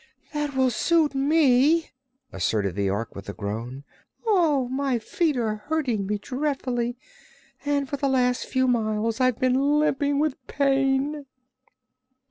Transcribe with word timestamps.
"That 0.33 0.55
will 0.55 0.71
suit 0.71 1.13
me," 1.13 1.91
asserted 2.33 2.73
the 2.73 2.89
Ork, 2.89 3.13
with 3.13 3.29
a 3.29 3.33
groan. 3.33 3.83
"My 4.25 4.97
feet 4.97 5.37
are 5.37 5.57
hurting 5.57 6.07
me 6.07 6.17
dreadfully 6.17 6.97
and 7.65 7.87
for 7.87 7.97
the 7.97 8.09
last 8.09 8.47
few 8.47 8.67
miles 8.67 9.21
I've 9.21 9.37
been 9.37 9.77
limping 9.79 10.17
with 10.17 10.37
pain." 10.47 11.27